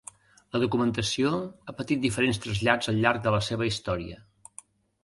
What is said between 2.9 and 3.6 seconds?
al llarg de la